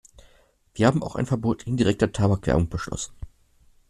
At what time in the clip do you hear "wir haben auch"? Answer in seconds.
0.73-1.15